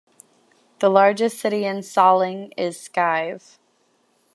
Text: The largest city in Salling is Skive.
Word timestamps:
The 0.79 0.89
largest 0.89 1.37
city 1.39 1.63
in 1.63 1.83
Salling 1.83 2.53
is 2.57 2.75
Skive. 2.75 3.59